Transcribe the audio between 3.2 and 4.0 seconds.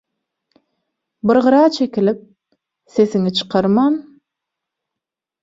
çykarman